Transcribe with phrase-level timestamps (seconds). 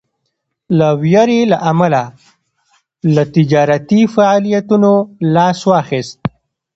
[0.79, 2.03] د ویرې له امله
[3.15, 4.91] له تجارتي فعالیتونو
[5.33, 6.19] لاس واخیست.